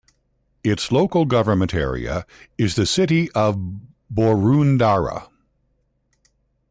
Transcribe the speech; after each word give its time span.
Its 0.63 0.91
local 0.91 1.25
government 1.25 1.75
area 1.75 2.25
is 2.57 2.73
the 2.73 2.87
City 2.87 3.31
of 3.33 3.55
Boroondara. 4.11 5.27